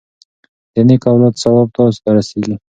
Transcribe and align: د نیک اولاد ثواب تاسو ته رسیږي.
د 0.73 0.75
نیک 0.87 1.03
اولاد 1.11 1.33
ثواب 1.43 1.67
تاسو 1.77 1.99
ته 2.03 2.09
رسیږي. 2.17 2.55